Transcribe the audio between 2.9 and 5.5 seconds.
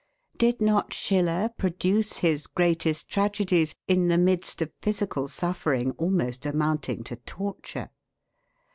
tragedies in the midst of physical